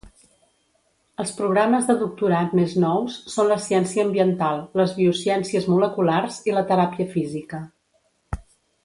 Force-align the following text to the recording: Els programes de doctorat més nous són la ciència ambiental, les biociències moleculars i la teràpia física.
Els 1.23 1.33
programes 1.41 1.89
de 1.89 1.95
doctorat 1.99 2.55
més 2.61 2.73
nous 2.83 3.17
són 3.33 3.49
la 3.51 3.57
ciència 3.65 4.05
ambiental, 4.07 4.63
les 4.81 4.95
biociències 5.03 5.69
moleculars 5.75 6.41
i 6.51 6.57
la 6.57 6.65
teràpia 6.73 7.07
física. 7.17 7.61